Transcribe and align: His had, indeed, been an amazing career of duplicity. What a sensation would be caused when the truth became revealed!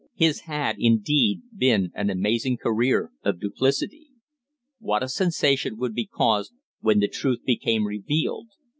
His 0.15 0.39
had, 0.49 0.77
indeed, 0.79 1.43
been 1.55 1.91
an 1.93 2.09
amazing 2.09 2.57
career 2.57 3.11
of 3.21 3.39
duplicity. 3.39 4.07
What 4.79 5.03
a 5.03 5.07
sensation 5.07 5.77
would 5.77 5.93
be 5.93 6.07
caused 6.07 6.53
when 6.79 6.97
the 6.99 7.07
truth 7.07 7.43
became 7.45 7.85
revealed! 7.85 8.47